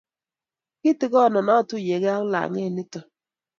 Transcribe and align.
kiitikono 0.79 1.39
atuyiegei 1.55 2.15
ak 2.17 2.25
lang'et 2.33 2.71
nito 2.75 2.99